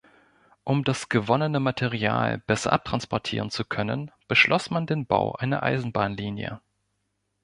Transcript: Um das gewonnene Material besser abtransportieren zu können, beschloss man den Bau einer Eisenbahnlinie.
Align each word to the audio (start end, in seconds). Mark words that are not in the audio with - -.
Um 0.63 0.83
das 0.83 1.09
gewonnene 1.09 1.59
Material 1.59 2.39
besser 2.39 2.73
abtransportieren 2.73 3.51
zu 3.51 3.63
können, 3.63 4.09
beschloss 4.27 4.71
man 4.71 4.87
den 4.87 5.05
Bau 5.05 5.33
einer 5.35 5.61
Eisenbahnlinie. 5.61 6.59